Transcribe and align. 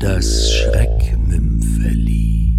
Das 0.00 0.52
Schreckmümpfeli. 0.52 2.52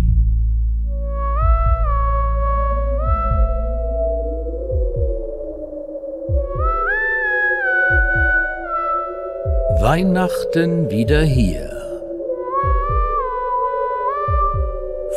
Weihnachten 9.79 10.89
wieder 10.89 11.21
hier. 11.21 11.69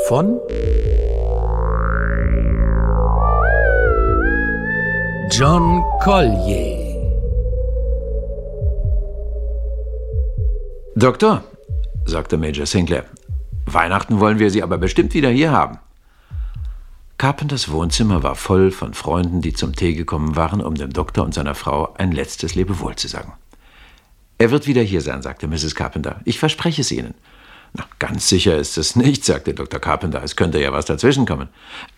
Von 0.07 0.41
John 5.33 5.83
Collier. 6.05 6.79
Doktor, 10.95 11.43
sagte 12.05 12.37
Major 12.37 12.67
Sinclair, 12.67 13.05
Weihnachten 13.67 14.21
wollen 14.21 14.39
wir 14.39 14.51
Sie 14.51 14.63
aber 14.63 14.79
bestimmt 14.79 15.15
wieder 15.15 15.31
hier 15.31 15.53
haben. 15.53 15.79
Carpenters 17.19 17.71
Wohnzimmer 17.71 18.23
war 18.23 18.35
voll 18.35 18.73
von 18.73 18.95
Freunden, 18.95 19.41
die 19.41 19.53
zum 19.53 19.77
Tee 19.77 19.95
gekommen 19.95 20.35
waren, 20.35 20.61
um 20.61 20.75
dem 20.75 20.93
Doktor 20.93 21.25
und 21.25 21.35
seiner 21.35 21.55
Frau 21.55 21.95
ein 21.95 22.11
letztes 22.11 22.57
Lebewohl 22.57 22.97
zu 22.97 23.07
sagen. 23.07 23.35
Er 24.39 24.51
wird 24.51 24.67
wieder 24.67 24.83
hier 24.83 25.03
sein, 25.03 25.23
sagte 25.23 25.47
Mrs. 25.47 25.77
Carpenter. 25.77 26.21
Ich 26.25 26.41
verspreche 26.41 26.81
es 26.81 26.91
Ihnen. 26.91 27.15
Na, 27.75 27.85
ganz 28.01 28.29
sicher 28.29 28.57
ist 28.57 28.77
es 28.77 28.97
nicht, 28.97 29.25
sagte 29.25 29.55
Dr. 29.55 29.79
Carpenter. 29.79 30.23
Es 30.23 30.35
könnte 30.35 30.61
ja 30.61 30.73
was 30.73 30.85
dazwischenkommen. 30.85 31.49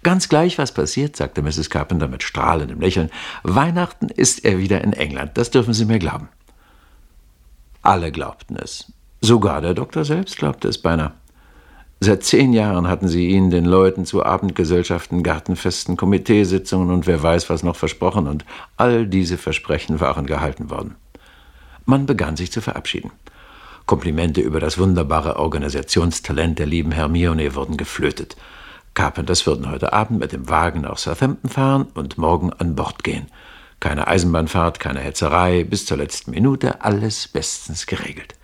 Ganz 0.02 0.28
gleich, 0.28 0.58
was 0.58 0.72
passiert, 0.72 1.16
sagte 1.16 1.42
Mrs. 1.42 1.70
Carpenter 1.70 2.06
mit 2.06 2.22
strahlendem 2.22 2.80
Lächeln. 2.80 3.10
Weihnachten 3.42 4.08
ist 4.10 4.44
er 4.44 4.58
wieder 4.58 4.84
in 4.84 4.92
England. 4.92 5.38
Das 5.38 5.50
dürfen 5.50 5.72
Sie 5.72 5.86
mir 5.86 5.98
glauben. 5.98 6.28
Alle 7.82 8.12
glaubten 8.12 8.56
es. 8.56 8.92
Sogar 9.24 9.62
der 9.62 9.72
Doktor 9.72 10.04
selbst 10.04 10.36
glaubte 10.36 10.68
es 10.68 10.76
beinahe. 10.76 11.12
Seit 11.98 12.24
zehn 12.24 12.52
Jahren 12.52 12.88
hatten 12.88 13.08
sie 13.08 13.28
ihn 13.28 13.48
den 13.48 13.64
Leuten 13.64 14.04
zu 14.04 14.22
Abendgesellschaften, 14.22 15.22
Gartenfesten, 15.22 15.96
Komiteesitzungen 15.96 16.90
und 16.90 17.06
wer 17.06 17.22
weiß 17.22 17.48
was 17.48 17.62
noch 17.62 17.74
versprochen, 17.74 18.28
und 18.28 18.44
all 18.76 19.06
diese 19.06 19.38
Versprechen 19.38 19.98
waren 19.98 20.26
gehalten 20.26 20.68
worden. 20.68 20.96
Man 21.86 22.04
begann 22.04 22.36
sich 22.36 22.52
zu 22.52 22.60
verabschieden. 22.60 23.12
Komplimente 23.86 24.42
über 24.42 24.60
das 24.60 24.76
wunderbare 24.76 25.36
Organisationstalent 25.36 26.58
der 26.58 26.66
lieben 26.66 26.92
Hermione 26.92 27.54
wurden 27.54 27.78
geflötet. 27.78 28.36
Carpenters 28.92 29.46
würden 29.46 29.70
heute 29.70 29.94
Abend 29.94 30.20
mit 30.20 30.32
dem 30.32 30.50
Wagen 30.50 30.82
nach 30.82 30.98
Southampton 30.98 31.48
fahren 31.48 31.86
und 31.94 32.18
morgen 32.18 32.52
an 32.52 32.74
Bord 32.74 33.02
gehen. 33.02 33.28
Keine 33.80 34.06
Eisenbahnfahrt, 34.06 34.80
keine 34.80 35.00
Hetzerei, 35.00 35.64
bis 35.64 35.86
zur 35.86 35.96
letzten 35.96 36.32
Minute 36.32 36.82
alles 36.82 37.26
bestens 37.26 37.86
geregelt. 37.86 38.34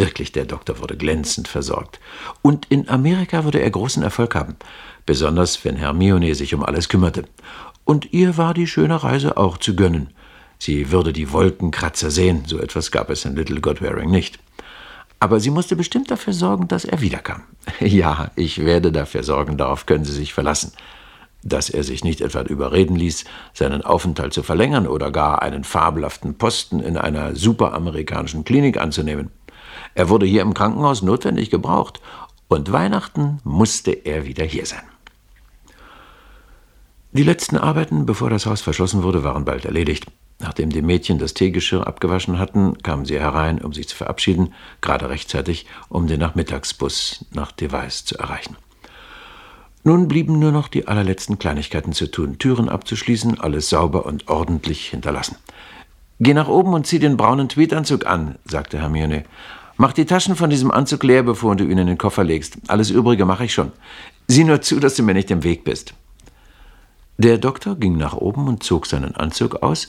Wirklich, 0.00 0.32
der 0.32 0.46
Doktor 0.46 0.80
wurde 0.80 0.96
glänzend 0.96 1.46
versorgt. 1.46 2.00
Und 2.40 2.66
in 2.70 2.88
Amerika 2.88 3.44
würde 3.44 3.60
er 3.60 3.70
großen 3.70 4.02
Erfolg 4.02 4.34
haben, 4.34 4.56
besonders 5.04 5.62
wenn 5.64 5.76
Hermione 5.76 6.34
sich 6.34 6.54
um 6.54 6.64
alles 6.64 6.88
kümmerte. 6.88 7.24
Und 7.84 8.12
ihr 8.12 8.38
war 8.38 8.54
die 8.54 8.66
schöne 8.66 9.02
Reise 9.02 9.36
auch 9.36 9.58
zu 9.58 9.76
gönnen. 9.76 10.08
Sie 10.58 10.90
würde 10.90 11.12
die 11.12 11.32
Wolkenkratzer 11.32 12.10
sehen, 12.10 12.44
so 12.46 12.58
etwas 12.58 12.90
gab 12.90 13.10
es 13.10 13.26
in 13.26 13.36
Little 13.36 13.60
Godwearing 13.60 14.10
nicht. 14.10 14.38
Aber 15.18 15.38
sie 15.38 15.50
musste 15.50 15.76
bestimmt 15.76 16.10
dafür 16.10 16.32
sorgen, 16.32 16.66
dass 16.66 16.84
er 16.84 17.00
wiederkam. 17.02 17.42
Ja, 17.80 18.30
ich 18.36 18.64
werde 18.64 18.92
dafür 18.92 19.22
sorgen, 19.22 19.58
darauf 19.58 19.84
können 19.84 20.04
Sie 20.04 20.14
sich 20.14 20.32
verlassen. 20.32 20.72
Dass 21.42 21.68
er 21.68 21.84
sich 21.84 22.04
nicht 22.04 22.22
etwa 22.22 22.40
überreden 22.42 22.96
ließ, 22.96 23.24
seinen 23.52 23.82
Aufenthalt 23.82 24.32
zu 24.32 24.42
verlängern 24.42 24.86
oder 24.86 25.10
gar 25.10 25.42
einen 25.42 25.64
fabelhaften 25.64 26.38
Posten 26.38 26.80
in 26.80 26.96
einer 26.96 27.36
superamerikanischen 27.36 28.44
Klinik 28.44 28.78
anzunehmen. 28.78 29.30
Er 29.94 30.08
wurde 30.08 30.26
hier 30.26 30.42
im 30.42 30.54
Krankenhaus 30.54 31.02
notwendig 31.02 31.50
gebraucht 31.50 32.00
und 32.48 32.72
Weihnachten 32.72 33.40
musste 33.44 33.92
er 33.92 34.24
wieder 34.24 34.44
hier 34.44 34.66
sein. 34.66 34.82
Die 37.12 37.24
letzten 37.24 37.56
Arbeiten, 37.56 38.06
bevor 38.06 38.30
das 38.30 38.46
Haus 38.46 38.60
verschlossen 38.60 39.02
wurde, 39.02 39.24
waren 39.24 39.44
bald 39.44 39.64
erledigt. 39.64 40.06
Nachdem 40.38 40.70
die 40.70 40.80
Mädchen 40.80 41.18
das 41.18 41.34
Teegeschirr 41.34 41.86
abgewaschen 41.86 42.38
hatten, 42.38 42.78
kamen 42.82 43.04
sie 43.04 43.18
herein, 43.18 43.60
um 43.60 43.72
sich 43.72 43.88
zu 43.88 43.96
verabschieden, 43.96 44.54
gerade 44.80 45.10
rechtzeitig, 45.10 45.66
um 45.88 46.06
den 46.06 46.20
Nachmittagsbus 46.20 47.26
nach 47.32 47.52
Device 47.52 48.04
zu 48.04 48.16
erreichen. 48.16 48.56
Nun 49.82 50.08
blieben 50.08 50.38
nur 50.38 50.52
noch 50.52 50.68
die 50.68 50.88
allerletzten 50.88 51.38
Kleinigkeiten 51.38 51.92
zu 51.92 52.10
tun, 52.10 52.38
Türen 52.38 52.68
abzuschließen, 52.68 53.40
alles 53.40 53.68
sauber 53.70 54.06
und 54.06 54.28
ordentlich 54.28 54.88
hinterlassen. 54.88 55.36
Geh 56.20 56.34
nach 56.34 56.48
oben 56.48 56.74
und 56.74 56.86
zieh 56.86 56.98
den 56.98 57.16
braunen 57.16 57.48
Tweedanzug 57.48 58.06
an, 58.06 58.36
sagte 58.44 58.78
Hermione. 58.78 59.24
Mach 59.80 59.94
die 59.94 60.04
Taschen 60.04 60.36
von 60.36 60.50
diesem 60.50 60.70
Anzug 60.70 61.04
leer, 61.04 61.22
bevor 61.22 61.56
du 61.56 61.64
ihn 61.64 61.78
in 61.78 61.86
den 61.86 61.96
Koffer 61.96 62.22
legst. 62.22 62.58
Alles 62.68 62.90
Übrige 62.90 63.24
mache 63.24 63.46
ich 63.46 63.54
schon. 63.54 63.72
Sieh 64.28 64.44
nur 64.44 64.60
zu, 64.60 64.78
dass 64.78 64.94
du 64.94 65.02
mir 65.02 65.14
nicht 65.14 65.30
im 65.30 65.42
Weg 65.42 65.64
bist. 65.64 65.94
Der 67.16 67.38
Doktor 67.38 67.76
ging 67.76 67.96
nach 67.96 68.12
oben 68.12 68.46
und 68.46 68.62
zog 68.62 68.84
seinen 68.84 69.16
Anzug 69.16 69.62
aus, 69.62 69.88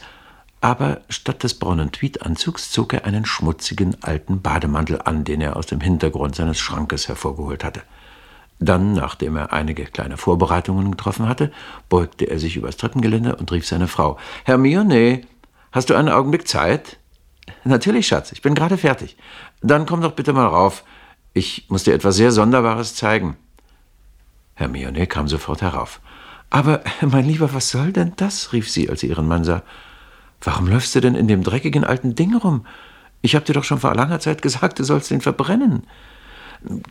aber 0.62 1.02
statt 1.10 1.44
des 1.44 1.60
braunen 1.60 1.92
Tweedanzugs 1.92 2.72
zog 2.72 2.94
er 2.94 3.04
einen 3.04 3.26
schmutzigen 3.26 4.02
alten 4.02 4.42
Bademantel 4.42 5.02
an, 5.04 5.26
den 5.26 5.42
er 5.42 5.58
aus 5.58 5.66
dem 5.66 5.82
Hintergrund 5.82 6.38
seines 6.38 6.58
Schrankes 6.58 7.10
hervorgeholt 7.10 7.66
hatte. 7.66 7.82
Dann, 8.60 8.94
nachdem 8.94 9.36
er 9.36 9.52
einige 9.52 9.84
kleine 9.84 10.16
Vorbereitungen 10.16 10.92
getroffen 10.92 11.28
hatte, 11.28 11.52
beugte 11.90 12.30
er 12.30 12.40
sich 12.40 12.56
übers 12.56 12.78
Treppengeländer 12.78 13.38
und 13.42 13.52
rief 13.52 13.68
seine 13.68 13.90
Frau: 13.90 14.18
Hermione, 14.46 15.24
hast 15.74 15.90
du 15.90 15.96
einen 15.96 16.08
Augenblick 16.08 16.48
Zeit? 16.48 16.98
Natürlich, 17.64 18.08
Schatz, 18.08 18.32
ich 18.32 18.42
bin 18.42 18.56
gerade 18.56 18.78
fertig. 18.78 19.18
Dann 19.62 19.86
komm 19.86 20.02
doch 20.02 20.14
bitte 20.14 20.34
mal 20.34 20.48
rauf. 20.48 20.84
Ich 21.34 21.66
muss 21.70 21.84
dir 21.84 21.94
etwas 21.94 22.16
sehr 22.16 22.32
Sonderbares 22.32 22.96
zeigen. 22.96 23.38
Hermione 24.56 25.08
kam 25.08 25.28
sofort 25.28 25.62
herauf. 25.62 26.02
Aber, 26.50 26.84
mein 27.02 27.26
Lieber, 27.26 27.54
was 27.54 27.70
soll 27.70 27.92
denn 27.92 28.14
das? 28.18 28.54
rief 28.54 28.70
sie, 28.70 28.90
als 28.90 29.02
sie 29.02 29.08
ihren 29.08 29.28
Mann 29.28 29.44
sah. 29.44 29.64
Warum 30.42 30.68
läufst 30.68 30.96
du 30.96 31.02
denn 31.02 31.16
in 31.16 31.28
dem 31.28 31.44
dreckigen 31.44 31.84
alten 31.84 32.16
Ding 32.16 32.36
rum? 32.36 32.66
Ich 33.22 33.36
hab 33.36 33.46
dir 33.46 33.54
doch 33.54 33.64
schon 33.64 33.80
vor 33.80 33.94
langer 33.94 34.20
Zeit 34.20 34.42
gesagt, 34.42 34.80
du 34.80 34.84
sollst 34.84 35.12
ihn 35.12 35.22
verbrennen. 35.22 35.84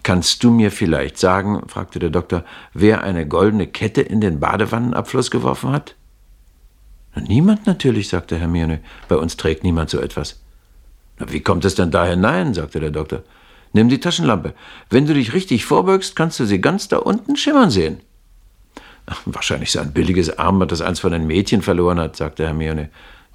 Kannst 0.03 0.43
du 0.43 0.51
mir 0.51 0.71
vielleicht 0.71 1.19
sagen, 1.19 1.63
fragte 1.69 1.99
der 1.99 2.11
Doktor, 2.11 2.45
wer 2.73 3.03
eine 3.03 3.27
goldene 3.27 3.67
Kette 3.67 4.01
in 4.01 4.21
den 4.21 4.41
Badewannenabfluss 4.41 5.31
geworfen 5.31 5.73
hat? 5.73 5.97
Niemand 7.15 7.67
natürlich, 7.67 8.09
sagte 8.09 8.39
Hermione. 8.39 8.81
Bei 9.09 9.17
uns 9.17 9.37
trägt 9.37 9.65
niemand 9.65 9.91
so 9.91 10.01
etwas. 10.01 10.41
Na, 11.19 11.31
wie 11.31 11.41
kommt 11.41 11.65
es 11.65 11.75
denn 11.75 11.91
da 11.91 12.07
hinein? 12.07 12.55
sagte 12.55 12.81
der 12.81 12.91
Doktor. 12.91 13.23
Nimm 13.73 13.89
die 13.89 14.01
Taschenlampe. 14.01 14.55
Wenn 14.89 15.07
du 15.07 15.15
dich 15.15 15.33
richtig 15.33 15.65
vorbeugst, 15.65 16.17
kannst 16.17 16.41
du 16.41 16.45
sie 16.45 16.61
ganz 16.61 16.89
da 16.89 16.99
unten 16.99 17.37
schimmern 17.37 17.71
sehen. 17.71 18.01
Ach, 19.07 19.21
wahrscheinlich 19.25 19.73
so 19.73 19.81
ein 19.81 19.93
billiges 19.93 20.39
Armband, 20.39 20.73
das 20.73 20.81
eins 20.81 21.01
von 21.01 21.13
den 21.13 21.27
Mädchen 21.27 21.63
verloren 21.63 21.99
hat, 21.99 22.17
sagte 22.17 22.47
Hermione. 22.47 22.91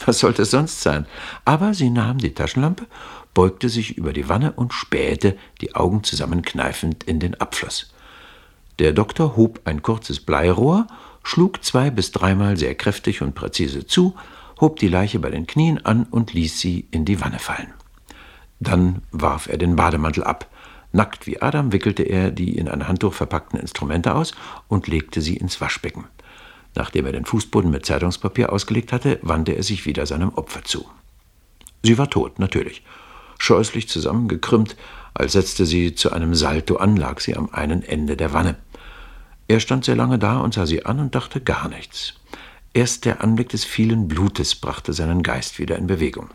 Was 0.06 0.20
sollte 0.20 0.42
es 0.42 0.52
sonst 0.52 0.82
sein? 0.82 1.06
Aber 1.46 1.74
sie 1.74 1.90
nahm 1.90 2.18
die 2.18 2.34
Taschenlampe, 2.34 2.86
beugte 3.34 3.70
sich 3.70 3.98
über 3.98 4.14
die 4.14 4.28
Wanne 4.28 4.52
und 4.54 4.74
spähte, 4.74 5.38
die 5.62 5.76
Augen 5.76 6.04
zusammenkneifend, 6.04 7.04
in 7.06 7.20
den 7.20 7.40
Abfluss. 7.40 7.94
Der 8.80 8.92
Doktor 8.92 9.38
hob 9.38 9.62
ein 9.66 9.82
kurzes 9.82 10.20
Bleirohr, 10.20 10.88
schlug 11.26 11.64
zwei 11.64 11.90
bis 11.90 12.12
dreimal 12.12 12.56
sehr 12.56 12.76
kräftig 12.76 13.22
und 13.22 13.36
präzise 13.36 13.86
zu, 13.86 14.16
hob 14.62 14.80
die 14.80 14.88
Leiche 14.88 15.20
bei 15.20 15.32
den 15.32 15.48
Knien 15.48 15.84
an 15.84 16.04
und 16.10 16.34
ließ 16.34 16.60
sie 16.60 16.88
in 16.92 17.04
die 17.04 17.20
Wanne 17.20 17.40
fallen. 17.40 17.74
Dann 18.60 19.02
warf 19.12 19.48
er 19.48 19.58
den 19.58 19.76
Bademantel 19.76 20.24
ab. 20.24 20.48
Nackt 20.94 21.28
wie 21.28 21.42
Adam 21.42 21.74
wickelte 21.74 22.04
er 22.04 22.32
die 22.32 22.58
in 22.58 22.70
ein 22.70 22.88
Handtuch 22.88 23.14
verpackten 23.14 23.60
Instrumente 23.60 24.16
aus 24.16 24.34
und 24.70 24.88
legte 24.88 25.20
sie 25.22 25.36
ins 25.36 25.60
Waschbecken. 25.60 26.06
Nachdem 26.76 27.06
er 27.06 27.12
den 27.12 27.26
Fußboden 27.26 27.72
mit 27.72 27.86
Zeitungspapier 27.86 28.54
ausgelegt 28.54 28.94
hatte, 28.94 29.20
wandte 29.22 29.54
er 29.54 29.64
sich 29.64 29.86
wieder 29.86 30.06
seinem 30.06 30.30
Opfer 30.30 30.64
zu. 30.64 30.86
Sie 31.84 31.98
war 31.98 32.10
tot, 32.10 32.40
natürlich. 32.40 32.84
Scheußlich 33.40 33.90
zusammengekrümmt, 33.90 34.76
als 35.14 35.34
setzte 35.34 35.66
sie 35.66 35.96
zu 35.96 36.12
einem 36.12 36.36
Salto 36.36 36.78
an, 36.78 36.96
lag 36.96 37.20
sie 37.20 37.36
am 37.36 37.50
einen 37.52 37.84
Ende 37.84 38.16
der 38.16 38.34
Wanne. 38.34 38.56
Er 39.48 39.60
stand 39.60 39.86
sehr 39.86 39.96
lange 39.96 40.18
da 40.18 40.40
und 40.40 40.54
sah 40.54 40.66
sie 40.66 40.86
an 40.86 41.00
und 41.00 41.16
dachte 41.16 41.42
gar 41.42 41.68
nichts. 41.70 42.16
Erst 42.74 43.06
der 43.06 43.24
Anblick 43.24 43.50
des 43.50 43.64
vielen 43.64 44.08
Blutes 44.08 44.56
brachte 44.56 44.92
seinen 44.92 45.24
Geist 45.24 45.60
wieder 45.60 45.78
in 45.78 45.88
Bewegung. 45.88 46.30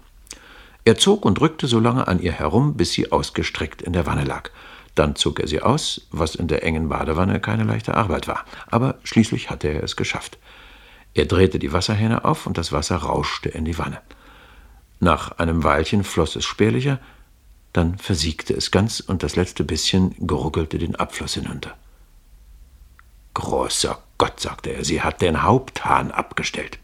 Er 0.85 0.97
zog 0.97 1.25
und 1.25 1.41
rückte 1.41 1.67
so 1.67 1.81
lange 1.81 2.09
an 2.09 2.21
ihr 2.21 2.33
herum, 2.33 2.75
bis 2.77 2.93
sie 2.93 3.13
ausgestreckt 3.13 3.83
in 3.83 3.93
der 3.93 4.07
Wanne 4.07 4.25
lag. 4.25 4.51
Dann 4.95 5.17
zog 5.17 5.41
er 5.41 5.49
sie 5.49 5.61
aus, 5.61 6.07
was 6.11 6.35
in 6.35 6.49
der 6.49 6.63
engen 6.63 6.89
Badewanne 6.89 7.41
keine 7.41 7.65
leichte 7.65 7.95
Arbeit 7.95 8.29
war. 8.29 8.45
Aber 8.69 8.99
schließlich 9.05 9.51
hatte 9.51 9.69
er 9.69 9.83
es 9.83 9.97
geschafft. 9.97 10.39
Er 11.15 11.27
drehte 11.27 11.59
die 11.59 11.73
Wasserhähne 11.73 12.25
auf 12.25 12.47
und 12.47 12.57
das 12.57 12.73
Wasser 12.73 12.97
rauschte 12.97 13.49
in 13.49 13.65
die 13.65 13.79
Wanne. 13.79 14.01
Nach 15.01 15.33
einem 15.39 15.65
Weilchen 15.65 16.05
floss 16.05 16.37
es 16.37 16.45
spärlicher, 16.45 17.01
dann 17.73 17.99
versiegte 17.99 18.55
es 18.55 18.71
ganz 18.71 19.01
und 19.01 19.23
das 19.23 19.37
letzte 19.37 19.65
bisschen 19.65 20.15
geruckelte 20.27 20.79
den 20.79 20.97
Abfluss 20.97 21.35
hinunter. 21.35 21.77
Großer 23.41 23.99
Gott, 24.19 24.39
sagte 24.39 24.71
er, 24.71 24.85
sie 24.85 25.01
hat 25.01 25.23
den 25.23 25.43
Haupthahn 25.43 26.11
abgestellt. 26.11 26.79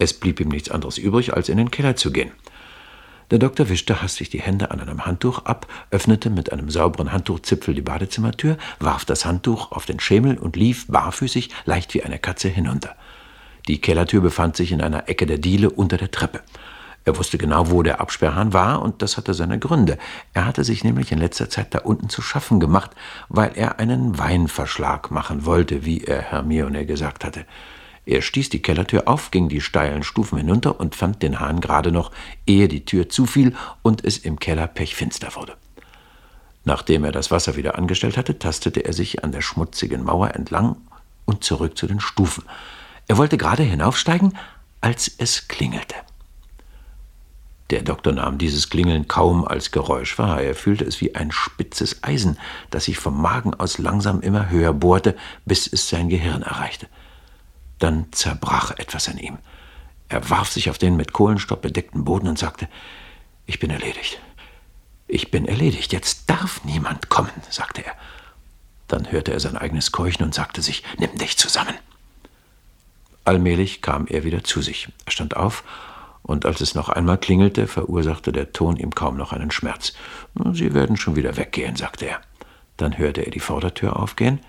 Es 0.00 0.12
blieb 0.12 0.40
ihm 0.40 0.48
nichts 0.48 0.70
anderes 0.70 0.98
übrig, 0.98 1.34
als 1.34 1.48
in 1.48 1.56
den 1.56 1.70
Keller 1.70 1.94
zu 1.94 2.10
gehen. 2.10 2.32
Der 3.30 3.38
Doktor 3.38 3.68
wischte 3.68 4.02
hastig 4.02 4.28
die 4.28 4.40
Hände 4.40 4.72
an 4.72 4.80
einem 4.80 5.06
Handtuch 5.06 5.44
ab, 5.44 5.68
öffnete 5.92 6.30
mit 6.30 6.52
einem 6.52 6.68
sauberen 6.68 7.12
Handtuchzipfel 7.12 7.74
die 7.74 7.80
Badezimmertür, 7.80 8.58
warf 8.80 9.04
das 9.04 9.24
Handtuch 9.24 9.70
auf 9.70 9.86
den 9.86 10.00
Schemel 10.00 10.36
und 10.36 10.56
lief 10.56 10.88
barfüßig, 10.88 11.50
leicht 11.64 11.94
wie 11.94 12.02
eine 12.02 12.18
Katze, 12.18 12.48
hinunter. 12.48 12.96
Die 13.68 13.80
Kellertür 13.80 14.20
befand 14.20 14.56
sich 14.56 14.72
in 14.72 14.82
einer 14.82 15.08
Ecke 15.08 15.26
der 15.26 15.38
Diele 15.38 15.70
unter 15.70 15.96
der 15.96 16.10
Treppe. 16.10 16.40
Er 17.04 17.16
wusste 17.16 17.36
genau, 17.36 17.70
wo 17.70 17.82
der 17.82 18.00
Absperrhahn 18.00 18.52
war, 18.52 18.82
und 18.82 19.02
das 19.02 19.16
hatte 19.16 19.34
seine 19.34 19.58
Gründe. 19.58 19.98
Er 20.34 20.46
hatte 20.46 20.62
sich 20.62 20.84
nämlich 20.84 21.10
in 21.10 21.18
letzter 21.18 21.50
Zeit 21.50 21.74
da 21.74 21.80
unten 21.80 22.08
zu 22.08 22.22
schaffen 22.22 22.60
gemacht, 22.60 22.92
weil 23.28 23.52
er 23.56 23.80
einen 23.80 24.18
Weinverschlag 24.18 25.10
machen 25.10 25.44
wollte, 25.44 25.84
wie 25.84 26.04
er 26.04 26.22
Hermione 26.22 26.86
gesagt 26.86 27.24
hatte. 27.24 27.44
Er 28.04 28.22
stieß 28.22 28.48
die 28.48 28.62
Kellertür 28.62 29.06
auf, 29.06 29.30
ging 29.30 29.48
die 29.48 29.60
steilen 29.60 30.02
Stufen 30.02 30.38
hinunter 30.38 30.78
und 30.78 30.94
fand 30.94 31.22
den 31.22 31.40
Hahn 31.40 31.60
gerade 31.60 31.92
noch, 31.92 32.10
ehe 32.46 32.68
die 32.68 32.84
Tür 32.84 33.08
zufiel 33.08 33.54
und 33.82 34.04
es 34.04 34.18
im 34.18 34.38
Keller 34.38 34.66
pechfinster 34.66 35.34
wurde. 35.36 35.56
Nachdem 36.64 37.04
er 37.04 37.12
das 37.12 37.30
Wasser 37.30 37.56
wieder 37.56 37.76
angestellt 37.76 38.16
hatte, 38.16 38.38
tastete 38.38 38.84
er 38.84 38.92
sich 38.92 39.24
an 39.24 39.32
der 39.32 39.40
schmutzigen 39.40 40.04
Mauer 40.04 40.34
entlang 40.34 40.76
und 41.24 41.42
zurück 41.42 41.76
zu 41.76 41.86
den 41.86 42.00
Stufen. 42.00 42.44
Er 43.08 43.18
wollte 43.18 43.36
gerade 43.36 43.62
hinaufsteigen, 43.62 44.36
als 44.80 45.10
es 45.18 45.48
klingelte. 45.48 45.94
Der 47.72 47.80
Doktor 47.80 48.12
nahm 48.12 48.36
dieses 48.36 48.68
Klingeln 48.68 49.08
kaum 49.08 49.46
als 49.46 49.70
Geräusch 49.70 50.18
wahr. 50.18 50.42
Er 50.42 50.54
fühlte 50.54 50.84
es 50.84 51.00
wie 51.00 51.14
ein 51.14 51.32
spitzes 51.32 52.02
Eisen, 52.02 52.38
das 52.68 52.84
sich 52.84 52.98
vom 52.98 53.18
Magen 53.18 53.54
aus 53.54 53.78
langsam 53.78 54.20
immer 54.20 54.50
höher 54.50 54.74
bohrte, 54.74 55.16
bis 55.46 55.72
es 55.72 55.88
sein 55.88 56.10
Gehirn 56.10 56.42
erreichte. 56.42 56.86
Dann 57.78 58.08
zerbrach 58.12 58.72
etwas 58.72 59.08
an 59.08 59.16
ihm. 59.16 59.38
Er 60.10 60.28
warf 60.28 60.50
sich 60.50 60.68
auf 60.68 60.76
den 60.76 60.96
mit 60.96 61.14
Kohlenstopp 61.14 61.62
bedeckten 61.62 62.04
Boden 62.04 62.28
und 62.28 62.38
sagte, 62.38 62.68
ich 63.46 63.58
bin 63.58 63.70
erledigt. 63.70 64.20
Ich 65.08 65.30
bin 65.30 65.46
erledigt. 65.46 65.94
Jetzt 65.94 66.28
darf 66.28 66.62
niemand 66.64 67.08
kommen, 67.08 67.32
sagte 67.48 67.86
er. 67.86 67.94
Dann 68.86 69.10
hörte 69.10 69.32
er 69.32 69.40
sein 69.40 69.56
eigenes 69.56 69.92
Keuchen 69.92 70.24
und 70.24 70.34
sagte 70.34 70.60
sich, 70.60 70.84
nimm 70.98 71.16
dich 71.16 71.38
zusammen. 71.38 71.74
Allmählich 73.24 73.80
kam 73.80 74.06
er 74.08 74.24
wieder 74.24 74.44
zu 74.44 74.60
sich. 74.60 74.88
Er 75.06 75.12
stand 75.12 75.38
auf, 75.38 75.64
und 76.22 76.46
als 76.46 76.60
es 76.60 76.74
noch 76.74 76.88
einmal 76.88 77.18
klingelte, 77.18 77.66
verursachte 77.66 78.32
der 78.32 78.52
Ton 78.52 78.76
ihm 78.76 78.94
kaum 78.94 79.16
noch 79.16 79.32
einen 79.32 79.50
Schmerz. 79.50 79.92
Sie 80.52 80.72
werden 80.72 80.96
schon 80.96 81.16
wieder 81.16 81.36
weggehen, 81.36 81.76
sagte 81.76 82.06
er. 82.06 82.20
Dann 82.76 82.96
hörte 82.96 83.22
er 83.22 83.30
die 83.30 83.40
Vordertür 83.40 83.96
aufgehen. 83.98 84.40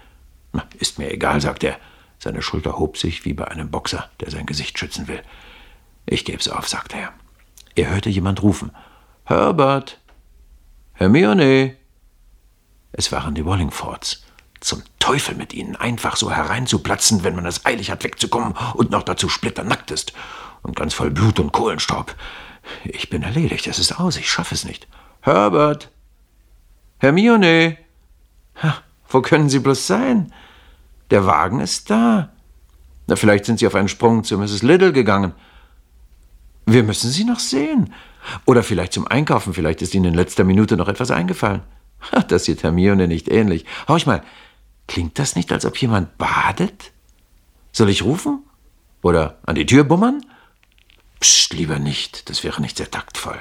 Ist 0.79 0.99
mir 0.99 1.11
egal, 1.11 1.41
sagte 1.41 1.67
er. 1.67 1.77
Seine 2.19 2.41
Schulter 2.41 2.77
hob 2.77 2.97
sich 2.97 3.25
wie 3.25 3.33
bei 3.33 3.47
einem 3.47 3.69
Boxer, 3.69 4.09
der 4.21 4.29
sein 4.29 4.45
Gesicht 4.45 4.77
schützen 4.77 5.07
will. 5.07 5.21
Ich 6.05 6.25
geb's 6.25 6.47
auf, 6.47 6.67
sagte 6.69 6.97
er. 6.97 7.13
Er 7.75 7.89
hörte 7.89 8.09
jemand 8.09 8.43
rufen. 8.43 8.71
Herbert! 9.25 9.99
Hermione! 10.93 11.75
Es 12.91 13.11
waren 13.11 13.33
die 13.33 13.45
Wallingfords. 13.45 14.23
Zum 14.59 14.83
Teufel 14.99 15.35
mit 15.35 15.53
ihnen, 15.53 15.75
einfach 15.75 16.15
so 16.15 16.31
hereinzuplatzen, 16.31 17.23
wenn 17.23 17.35
man 17.35 17.45
es 17.45 17.65
eilig 17.65 17.89
hat, 17.91 18.03
wegzukommen 18.03 18.53
und 18.75 18.91
noch 18.91 19.03
dazu 19.03 19.27
splitternackt 19.27 19.91
ist. 19.91 20.13
Und 20.63 20.75
ganz 20.75 20.93
voll 20.93 21.11
Blut 21.11 21.39
und 21.39 21.51
Kohlenstaub. 21.51 22.15
Ich 22.83 23.09
bin 23.09 23.23
erledigt, 23.23 23.67
es 23.67 23.79
ist 23.79 23.99
aus, 23.99 24.17
ich 24.17 24.31
schaffe 24.31 24.55
es 24.55 24.63
nicht. 24.63 24.87
Herbert! 25.21 25.91
Hermione! 26.99 27.77
Ha, 28.61 28.77
wo 29.09 29.21
können 29.21 29.49
Sie 29.49 29.59
bloß 29.59 29.85
sein? 29.85 30.33
Der 31.11 31.25
Wagen 31.25 31.59
ist 31.59 31.89
da. 31.89 32.31
Na, 33.07 33.15
vielleicht 33.15 33.45
sind 33.45 33.59
Sie 33.59 33.67
auf 33.67 33.75
einen 33.75 33.89
Sprung 33.89 34.23
zu 34.23 34.37
Mrs. 34.37 34.63
Little 34.63 34.93
gegangen. 34.93 35.33
Wir 36.65 36.83
müssen 36.83 37.11
Sie 37.11 37.25
noch 37.25 37.39
sehen. 37.39 37.93
Oder 38.45 38.63
vielleicht 38.63 38.93
zum 38.93 39.07
Einkaufen, 39.07 39.53
vielleicht 39.53 39.81
ist 39.81 39.93
Ihnen 39.93 40.05
in 40.05 40.13
letzter 40.13 40.45
Minute 40.45 40.77
noch 40.77 40.87
etwas 40.87 41.11
eingefallen. 41.11 41.61
Das 42.27 42.45
sieht 42.45 42.63
Hermione 42.63 43.07
nicht 43.07 43.29
ähnlich. 43.29 43.65
Horch 43.87 44.05
mal, 44.05 44.23
klingt 44.87 45.19
das 45.19 45.35
nicht, 45.35 45.51
als 45.51 45.65
ob 45.65 45.77
jemand 45.77 46.17
badet? 46.17 46.91
Soll 47.71 47.89
ich 47.89 48.03
rufen? 48.03 48.43
Oder 49.01 49.37
an 49.45 49.55
die 49.55 49.65
Tür 49.65 49.83
bummern? 49.83 50.25
Psst, 51.23 51.53
lieber 51.53 51.79
nicht, 51.79 52.29
das 52.29 52.43
wäre 52.43 52.59
nicht 52.59 52.75
sehr 52.75 52.91
taktvoll. 52.91 53.39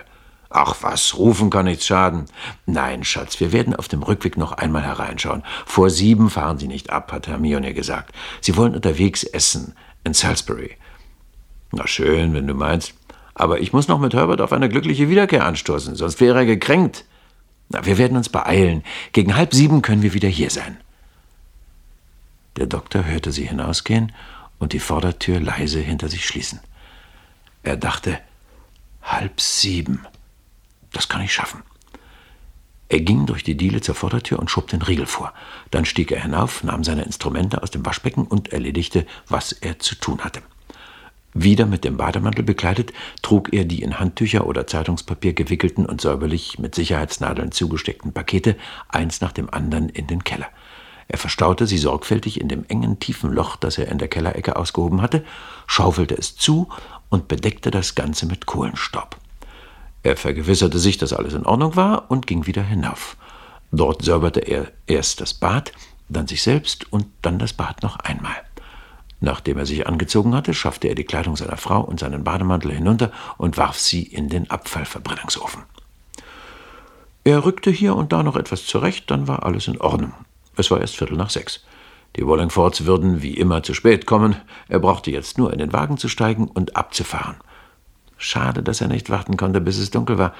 Ach 0.50 0.76
was, 0.82 1.18
rufen 1.18 1.50
kann 1.50 1.64
nichts 1.64 1.84
schaden. 1.84 2.26
Nein, 2.64 3.02
Schatz, 3.02 3.40
wir 3.40 3.50
werden 3.50 3.74
auf 3.74 3.88
dem 3.88 4.04
Rückweg 4.04 4.36
noch 4.36 4.52
einmal 4.52 4.84
hereinschauen. 4.84 5.42
Vor 5.66 5.90
sieben 5.90 6.30
fahren 6.30 6.58
Sie 6.58 6.68
nicht 6.68 6.90
ab, 6.90 7.10
hat 7.10 7.26
Hermione 7.26 7.74
gesagt. 7.74 8.14
Sie 8.40 8.56
wollen 8.56 8.76
unterwegs 8.76 9.24
essen, 9.24 9.74
in 10.04 10.14
Salisbury. 10.14 10.76
Na 11.72 11.88
schön, 11.88 12.34
wenn 12.34 12.46
du 12.46 12.54
meinst. 12.54 12.94
Aber 13.34 13.58
ich 13.58 13.72
muss 13.72 13.88
noch 13.88 13.98
mit 13.98 14.14
Herbert 14.14 14.40
auf 14.40 14.52
eine 14.52 14.68
glückliche 14.68 15.08
Wiederkehr 15.08 15.44
anstoßen, 15.44 15.96
sonst 15.96 16.20
wäre 16.20 16.38
er 16.38 16.46
gekränkt. 16.46 17.04
Na, 17.68 17.84
wir 17.84 17.98
werden 17.98 18.16
uns 18.16 18.28
beeilen. 18.28 18.84
Gegen 19.10 19.34
halb 19.34 19.52
sieben 19.52 19.82
können 19.82 20.02
wir 20.02 20.14
wieder 20.14 20.28
hier 20.28 20.50
sein. 20.50 20.76
Der 22.58 22.66
Doktor 22.66 23.06
hörte 23.06 23.32
sie 23.32 23.48
hinausgehen 23.48 24.12
und 24.60 24.72
die 24.72 24.78
Vordertür 24.78 25.40
leise 25.40 25.80
hinter 25.80 26.08
sich 26.08 26.24
schließen. 26.24 26.60
Er 27.62 27.76
dachte, 27.76 28.18
halb 29.02 29.40
sieben. 29.40 30.06
Das 30.92 31.08
kann 31.08 31.22
ich 31.22 31.32
schaffen. 31.32 31.62
Er 32.88 33.00
ging 33.00 33.24
durch 33.24 33.42
die 33.42 33.56
Diele 33.56 33.80
zur 33.80 33.94
Vordertür 33.94 34.38
und 34.38 34.50
schob 34.50 34.68
den 34.68 34.82
Riegel 34.82 35.06
vor. 35.06 35.32
Dann 35.70 35.86
stieg 35.86 36.12
er 36.12 36.20
hinauf, 36.20 36.62
nahm 36.62 36.84
seine 36.84 37.04
Instrumente 37.04 37.62
aus 37.62 37.70
dem 37.70 37.86
Waschbecken 37.86 38.26
und 38.26 38.52
erledigte, 38.52 39.06
was 39.28 39.52
er 39.52 39.78
zu 39.78 39.94
tun 39.94 40.20
hatte. 40.20 40.42
Wieder 41.34 41.64
mit 41.64 41.84
dem 41.84 41.96
Bademantel 41.96 42.44
bekleidet, 42.44 42.92
trug 43.22 43.54
er 43.54 43.64
die 43.64 43.80
in 43.80 43.98
Handtücher 43.98 44.46
oder 44.46 44.66
Zeitungspapier 44.66 45.32
gewickelten 45.32 45.86
und 45.86 46.02
säuberlich 46.02 46.58
mit 46.58 46.74
Sicherheitsnadeln 46.74 47.52
zugesteckten 47.52 48.12
Pakete 48.12 48.56
eins 48.88 49.22
nach 49.22 49.32
dem 49.32 49.48
anderen 49.48 49.88
in 49.88 50.06
den 50.06 50.24
Keller. 50.24 50.48
Er 51.08 51.16
verstaute 51.18 51.66
sie 51.66 51.78
sorgfältig 51.78 52.40
in 52.40 52.48
dem 52.48 52.64
engen, 52.68 52.98
tiefen 52.98 53.32
Loch, 53.32 53.56
das 53.56 53.78
er 53.78 53.88
in 53.88 53.98
der 53.98 54.08
Kellerecke 54.08 54.56
ausgehoben 54.56 55.00
hatte, 55.00 55.24
schaufelte 55.66 56.16
es 56.16 56.36
zu 56.36 56.68
und 57.12 57.28
bedeckte 57.28 57.70
das 57.70 57.94
Ganze 57.94 58.24
mit 58.24 58.46
Kohlenstaub. 58.46 59.18
Er 60.02 60.16
vergewisserte 60.16 60.78
sich, 60.78 60.96
dass 60.96 61.12
alles 61.12 61.34
in 61.34 61.44
Ordnung 61.44 61.76
war 61.76 62.10
und 62.10 62.26
ging 62.26 62.46
wieder 62.46 62.62
hinauf. 62.62 63.18
Dort 63.70 64.02
säuberte 64.02 64.40
er 64.40 64.72
erst 64.86 65.20
das 65.20 65.34
Bad, 65.34 65.72
dann 66.08 66.26
sich 66.26 66.42
selbst 66.42 66.90
und 66.90 67.04
dann 67.20 67.38
das 67.38 67.52
Bad 67.52 67.82
noch 67.82 67.98
einmal. 67.98 68.34
Nachdem 69.20 69.58
er 69.58 69.66
sich 69.66 69.86
angezogen 69.86 70.34
hatte, 70.34 70.54
schaffte 70.54 70.88
er 70.88 70.94
die 70.94 71.04
Kleidung 71.04 71.36
seiner 71.36 71.58
Frau 71.58 71.82
und 71.82 72.00
seinen 72.00 72.24
Bademantel 72.24 72.72
hinunter 72.72 73.12
und 73.36 73.58
warf 73.58 73.78
sie 73.78 74.02
in 74.02 74.30
den 74.30 74.50
Abfallverbrennungsofen. 74.50 75.64
Er 77.24 77.44
rückte 77.44 77.70
hier 77.70 77.94
und 77.94 78.14
da 78.14 78.22
noch 78.22 78.36
etwas 78.36 78.64
zurecht, 78.64 79.10
dann 79.10 79.28
war 79.28 79.44
alles 79.44 79.68
in 79.68 79.78
Ordnung. 79.78 80.14
Es 80.56 80.70
war 80.70 80.80
erst 80.80 80.96
Viertel 80.96 81.18
nach 81.18 81.30
sechs. 81.30 81.62
Die 82.16 82.26
Wallingfords 82.26 82.84
würden 82.84 83.22
wie 83.22 83.34
immer 83.34 83.62
zu 83.62 83.74
spät 83.74 84.06
kommen. 84.06 84.36
Er 84.68 84.78
brauchte 84.78 85.10
jetzt 85.10 85.38
nur 85.38 85.52
in 85.52 85.58
den 85.58 85.72
Wagen 85.72 85.96
zu 85.96 86.08
steigen 86.08 86.48
und 86.48 86.76
abzufahren. 86.76 87.36
Schade, 88.18 88.62
dass 88.62 88.80
er 88.80 88.88
nicht 88.88 89.10
warten 89.10 89.36
konnte, 89.36 89.60
bis 89.60 89.78
es 89.78 89.90
dunkel 89.90 90.18
war. 90.18 90.34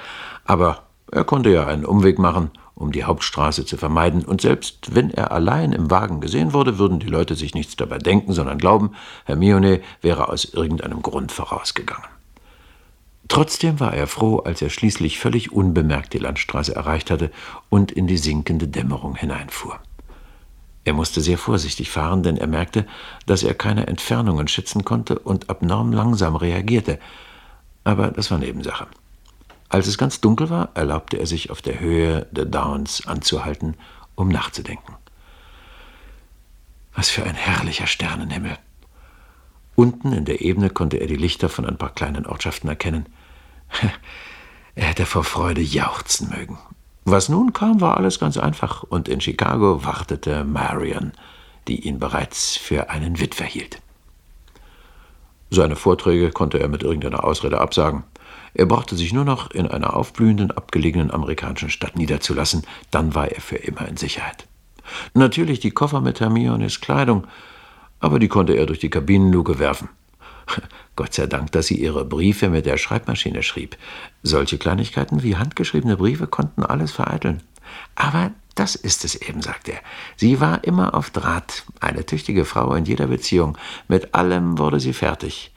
Aber 0.45 0.83
er 1.11 1.23
konnte 1.23 1.49
ja 1.49 1.65
einen 1.65 1.85
Umweg 1.85 2.19
machen, 2.19 2.51
um 2.75 2.91
die 2.91 3.03
Hauptstraße 3.03 3.65
zu 3.65 3.77
vermeiden, 3.77 4.25
und 4.25 4.41
selbst 4.41 4.95
wenn 4.95 5.11
er 5.11 5.31
allein 5.31 5.73
im 5.73 5.91
Wagen 5.91 6.21
gesehen 6.21 6.53
wurde, 6.53 6.79
würden 6.79 6.99
die 6.99 7.07
Leute 7.07 7.35
sich 7.35 7.53
nichts 7.53 7.75
dabei 7.75 7.99
denken, 7.99 8.33
sondern 8.33 8.57
glauben, 8.57 8.91
Hermione 9.25 9.81
wäre 10.01 10.29
aus 10.29 10.45
irgendeinem 10.45 11.01
Grund 11.01 11.31
vorausgegangen. 11.31 12.07
Trotzdem 13.27 13.79
war 13.79 13.93
er 13.93 14.07
froh, 14.07 14.39
als 14.39 14.61
er 14.61 14.69
schließlich 14.69 15.19
völlig 15.19 15.51
unbemerkt 15.51 16.13
die 16.13 16.19
Landstraße 16.19 16.75
erreicht 16.75 17.09
hatte 17.09 17.31
und 17.69 17.91
in 17.91 18.07
die 18.07 18.17
sinkende 18.17 18.67
Dämmerung 18.67 19.15
hineinfuhr. 19.15 19.79
Er 20.85 20.93
musste 20.93 21.21
sehr 21.21 21.37
vorsichtig 21.37 21.89
fahren, 21.89 22.23
denn 22.23 22.37
er 22.37 22.47
merkte, 22.47 22.85
dass 23.25 23.43
er 23.43 23.53
keine 23.53 23.87
Entfernungen 23.87 24.47
schätzen 24.47 24.83
konnte 24.83 25.19
und 25.19 25.49
abnorm 25.49 25.93
langsam 25.93 26.35
reagierte, 26.35 26.99
aber 27.83 28.09
das 28.11 28.31
war 28.31 28.37
Nebensache. 28.37 28.87
Als 29.69 29.87
es 29.87 29.97
ganz 29.97 30.21
dunkel 30.21 30.49
war, 30.49 30.69
erlaubte 30.75 31.17
er 31.17 31.25
sich 31.25 31.49
auf 31.49 31.61
der 31.61 31.79
Höhe 31.79 32.27
der 32.31 32.45
Downs 32.45 33.07
anzuhalten, 33.07 33.75
um 34.15 34.27
nachzudenken. 34.27 34.95
Was 36.93 37.09
für 37.09 37.23
ein 37.23 37.35
herrlicher 37.35 37.87
Sternenhimmel. 37.87 38.57
Unten 39.75 40.13
in 40.13 40.25
der 40.25 40.41
Ebene 40.41 40.69
konnte 40.69 40.97
er 40.97 41.07
die 41.07 41.15
Lichter 41.15 41.49
von 41.49 41.65
ein 41.65 41.77
paar 41.77 41.93
kleinen 41.93 42.25
Ortschaften 42.25 42.69
erkennen. 42.69 43.07
Er 44.75 44.85
hätte 44.85 45.05
vor 45.05 45.23
Freude 45.23 45.61
jauchzen 45.61 46.29
mögen. 46.29 46.57
Was 47.05 47.27
nun 47.27 47.51
kam, 47.51 47.81
war 47.81 47.97
alles 47.97 48.19
ganz 48.19 48.37
einfach, 48.37 48.83
und 48.83 49.09
in 49.09 49.19
Chicago 49.19 49.83
wartete 49.83 50.45
Marion, 50.45 51.11
die 51.67 51.85
ihn 51.87 51.99
bereits 51.99 52.55
für 52.55 52.89
einen 52.89 53.19
Witwer 53.19 53.45
hielt. 53.45 53.81
Seine 55.49 55.75
Vorträge 55.75 56.31
konnte 56.31 56.59
er 56.59 56.67
mit 56.67 56.81
irgendeiner 56.81 57.23
Ausrede 57.23 57.59
absagen. 57.59 58.03
Er 58.53 58.65
brauchte 58.65 58.95
sich 58.95 59.13
nur 59.13 59.25
noch 59.25 59.51
in 59.51 59.67
einer 59.67 59.95
aufblühenden, 59.95 60.51
abgelegenen 60.51 61.11
amerikanischen 61.11 61.69
Stadt 61.69 61.95
niederzulassen, 61.95 62.63
dann 62.89 63.13
war 63.13 63.29
er 63.29 63.41
für 63.41 63.57
immer 63.57 63.87
in 63.87 63.97
Sicherheit. 63.97 64.47
Natürlich 65.13 65.59
die 65.59 65.71
Koffer 65.71 66.01
mit 66.01 66.19
Hermiones 66.19 66.81
Kleidung, 66.81 67.27
aber 67.99 68.19
die 68.19 68.27
konnte 68.27 68.53
er 68.53 68.65
durch 68.65 68.79
die 68.79 68.89
Kabinenluke 68.89 69.59
werfen. 69.59 69.89
Gott 70.95 71.13
sei 71.13 71.27
Dank, 71.27 71.51
dass 71.51 71.67
sie 71.67 71.75
ihre 71.75 72.05
Briefe 72.05 72.49
mit 72.49 72.65
der 72.65 72.77
Schreibmaschine 72.77 73.43
schrieb. 73.43 73.77
Solche 74.21 74.57
Kleinigkeiten 74.57 75.23
wie 75.23 75.35
handgeschriebene 75.35 75.97
Briefe 75.97 76.27
konnten 76.27 76.63
alles 76.63 76.91
vereiteln. 76.91 77.41
Aber 77.95 78.31
das 78.55 78.75
ist 78.75 79.03
es 79.03 79.15
eben, 79.15 79.41
sagt 79.41 79.67
er. 79.67 79.79
Sie 80.15 80.39
war 80.39 80.63
immer 80.63 80.93
auf 80.93 81.09
Draht, 81.09 81.63
eine 81.79 82.05
tüchtige 82.05 82.45
Frau 82.45 82.73
in 82.75 82.85
jeder 82.85 83.07
Beziehung. 83.07 83.57
Mit 83.87 84.13
allem 84.13 84.59
wurde 84.59 84.79
sie 84.79 84.93
fertig, 84.93 85.51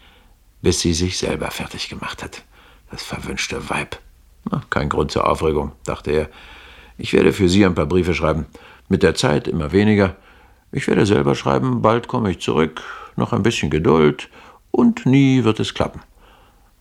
bis 0.63 0.81
sie 0.81 0.95
sich 0.95 1.19
selber 1.19 1.51
fertig 1.51 1.89
gemacht 1.89 2.23
hat. 2.23 2.43
Das 2.91 3.03
verwünschte 3.03 3.69
Weib. 3.69 3.99
Kein 4.71 4.89
Grund 4.89 5.11
zur 5.11 5.29
Aufregung, 5.29 5.73
dachte 5.85 6.13
er. 6.13 6.31
Ich 6.99 7.13
werde 7.13 7.33
für 7.33 7.49
Sie 7.49 7.67
ein 7.67 7.75
paar 7.75 7.87
Briefe 7.87 8.15
schreiben. 8.15 8.47
Mit 8.89 9.03
der 9.03 9.15
Zeit 9.15 9.49
immer 9.49 9.73
weniger. 9.73 10.17
Ich 10.73 10.87
werde 10.87 11.05
selber 11.05 11.35
schreiben, 11.35 11.83
bald 11.83 12.09
komme 12.09 12.31
ich 12.31 12.41
zurück, 12.41 12.83
noch 13.17 13.33
ein 13.33 13.43
bisschen 13.43 13.71
Geduld 13.71 14.29
und 14.77 15.07
nie 15.07 15.43
wird 15.45 15.59
es 15.59 15.73
klappen. 15.73 16.03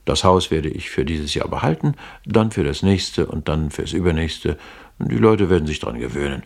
Das 0.04 0.22
Haus 0.22 0.50
werde 0.50 0.68
ich 0.68 0.90
für 0.90 1.06
dieses 1.06 1.32
Jahr 1.32 1.48
behalten, 1.48 1.94
dann 2.26 2.50
für 2.50 2.62
das 2.62 2.82
nächste 2.82 3.26
und 3.26 3.48
dann 3.48 3.70
fürs 3.70 3.94
übernächste. 3.94 4.58
Die 4.98 5.16
Leute 5.16 5.48
werden 5.48 5.66
sich 5.66 5.80
daran 5.80 5.98
gewöhnen. 5.98 6.42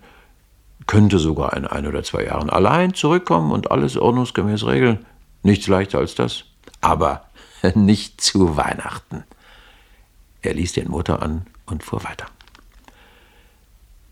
Könnte 0.87 1.19
sogar 1.19 1.57
in 1.57 1.66
ein 1.66 1.88
oder 1.88 2.04
zwei 2.04 2.25
Jahren 2.25 2.50
allein 2.50 2.95
zurückkommen 2.95 3.50
und 3.50 3.73
alles 3.73 3.97
ordnungsgemäß 3.97 4.64
regeln. 4.64 5.04
Nichts 5.42 5.66
leichter 5.66 5.99
als 5.99 6.14
das. 6.14 6.45
Aber 6.80 7.25
nicht 7.75 8.21
zu 8.21 8.57
Weihnachten. 8.57 9.25
Er 10.42 10.54
ließ 10.54 10.73
den 10.75 10.88
Motor 10.88 11.21
an 11.21 11.47
und 11.66 11.83
fuhr 11.83 12.04
weiter. 12.04 12.26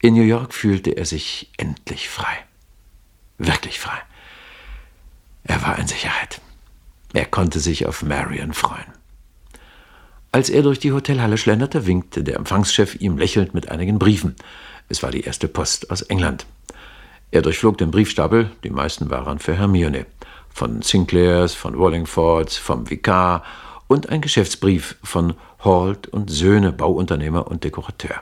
In 0.02 0.14
New 0.14 0.22
York 0.22 0.52
fühlte 0.52 0.90
er 0.90 1.06
sich 1.06 1.50
endlich 1.56 2.08
frei. 2.08 2.36
Wirklich 3.38 3.78
frei. 3.78 3.98
Er 5.44 5.62
war 5.62 5.78
in 5.78 5.86
Sicherheit. 5.86 6.40
Er 7.12 7.24
konnte 7.24 7.60
sich 7.60 7.86
auf 7.86 8.02
Marion 8.02 8.52
freuen. 8.52 8.92
Als 10.30 10.50
er 10.50 10.62
durch 10.62 10.78
die 10.78 10.92
Hotelhalle 10.92 11.38
schlenderte, 11.38 11.86
winkte 11.86 12.22
der 12.22 12.36
Empfangschef 12.36 12.96
ihm 13.00 13.16
lächelnd 13.16 13.54
mit 13.54 13.70
einigen 13.70 13.98
Briefen. 13.98 14.36
Es 14.88 15.02
war 15.02 15.10
die 15.10 15.22
erste 15.22 15.48
Post 15.48 15.90
aus 15.90 16.02
England. 16.02 16.46
Er 17.30 17.42
durchflog 17.42 17.78
den 17.78 17.90
Briefstapel, 17.90 18.50
die 18.62 18.70
meisten 18.70 19.10
waren 19.10 19.38
für 19.38 19.54
Hermione. 19.54 20.06
Von 20.50 20.82
Sinclairs, 20.82 21.54
von 21.54 21.78
Wallingfords, 21.78 22.56
vom 22.56 22.90
Vikar 22.90 23.42
und 23.86 24.10
ein 24.10 24.20
Geschäftsbrief 24.20 24.96
von 25.02 25.34
Halt 25.64 26.08
und 26.08 26.30
Söhne, 26.30 26.72
Bauunternehmer 26.72 27.46
und 27.48 27.64
Dekorateur. 27.64 28.20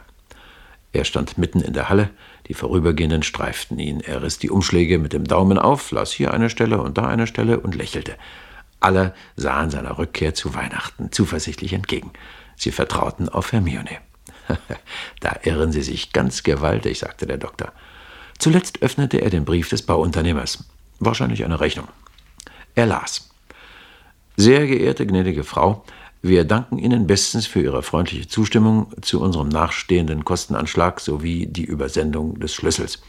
Er 0.93 1.05
stand 1.05 1.39
mitten 1.39 1.61
in 1.61 1.73
der 1.73 1.89
Halle, 1.89 2.11
die 2.47 2.55
Vorübergehenden 2.55 3.23
streiften 3.23 3.79
ihn. 3.79 4.01
Er 4.01 4.23
riss 4.23 4.39
die 4.39 4.51
Umschläge 4.51 4.99
mit 4.99 5.13
dem 5.13 5.25
Daumen 5.25 5.59
auf, 5.59 5.91
las 5.91 6.13
hier 6.13 6.33
eine 6.33 6.49
Stelle 6.51 6.81
und 6.81 6.97
da 6.99 7.07
eine 7.07 7.27
Stelle 7.27 7.61
und 7.61 7.75
lächelte. 7.75 8.15
Alle 8.81 9.15
sahen 9.37 9.71
seiner 9.71 9.99
Rückkehr 9.99 10.35
zu 10.35 10.55
Weihnachten 10.55 11.11
zuversichtlich 11.13 11.73
entgegen. 11.73 12.13
Sie 12.57 12.73
vertrauten 12.73 13.29
auf 13.29 13.53
Hermione. 13.53 13.99
da 15.21 15.37
irren 15.43 15.73
Sie 15.73 15.83
sich 15.83 16.13
ganz 16.13 16.43
gewaltig, 16.43 16.99
sagte 16.99 17.27
der 17.27 17.39
Doktor. 17.39 17.73
Zuletzt 18.39 18.83
öffnete 18.83 19.21
er 19.21 19.31
den 19.31 19.45
Brief 19.45 19.69
des 19.69 19.83
Bauunternehmers. 19.83 20.65
Wahrscheinlich 20.99 21.45
eine 21.45 21.61
Rechnung. 21.61 21.89
Er 22.75 22.87
las. 22.87 23.31
Sehr 24.37 24.67
geehrte 24.67 25.07
gnädige 25.07 25.45
Frau, 25.45 25.85
wir 26.23 26.45
danken 26.45 26.79
Ihnen 26.79 27.07
bestens 27.07 27.47
für 27.47 27.63
Ihre 27.63 27.83
freundliche 27.83 28.27
Zustimmung 28.27 28.93
zu 29.01 29.21
unserem 29.21 29.49
nachstehenden 29.49 30.25
Kostenanschlag 30.25 31.01
sowie 31.01 31.47
die 31.47 31.65
Übersendung 31.65 32.41
des 32.41 32.53
Schlüssels. 32.55 33.01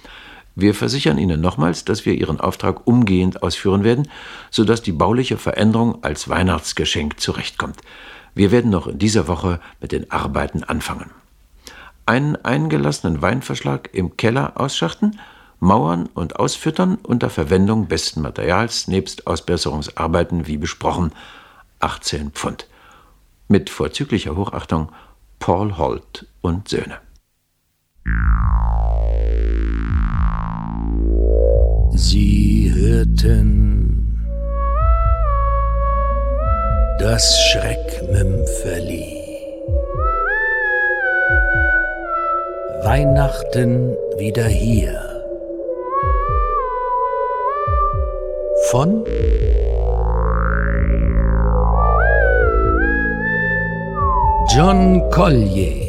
Wir 0.59 0.73
versichern 0.73 1.19
Ihnen 1.19 1.39
nochmals, 1.39 1.85
dass 1.85 2.07
wir 2.07 2.15
Ihren 2.15 2.39
Auftrag 2.39 2.87
umgehend 2.87 3.43
ausführen 3.43 3.83
werden, 3.83 4.09
sodass 4.49 4.81
die 4.81 4.91
bauliche 4.91 5.37
Veränderung 5.37 6.03
als 6.03 6.29
Weihnachtsgeschenk 6.29 7.19
zurechtkommt. 7.19 7.79
Wir 8.33 8.49
werden 8.49 8.71
noch 8.71 8.87
in 8.87 8.97
dieser 8.97 9.27
Woche 9.27 9.59
mit 9.79 9.91
den 9.91 10.09
Arbeiten 10.09 10.63
anfangen. 10.63 11.11
Einen 12.07 12.37
eingelassenen 12.37 13.21
Weinverschlag 13.21 13.91
im 13.93 14.17
Keller 14.17 14.59
ausschachten, 14.59 15.19
Mauern 15.59 16.09
und 16.15 16.37
ausfüttern 16.37 16.97
unter 17.03 17.29
Verwendung 17.29 17.87
besten 17.87 18.21
Materials 18.21 18.87
nebst 18.87 19.27
Ausbesserungsarbeiten 19.27 20.47
wie 20.47 20.57
besprochen 20.57 21.11
18 21.81 22.31
Pfund. 22.31 22.67
Mit 23.47 23.69
vorzüglicher 23.69 24.35
Hochachtung 24.35 24.91
Paul 25.37 25.77
Holt 25.77 26.25
und 26.41 26.67
Söhne. 26.67 26.97
Sie 31.99 32.71
hörten 32.75 34.21
das 36.99 37.39
Schreckmümpfeli. 37.49 39.15
Weihnachten 42.83 43.97
wieder 44.19 44.45
hier. 44.45 45.01
Von 48.69 49.03
John 54.55 55.09
Collier 55.09 55.86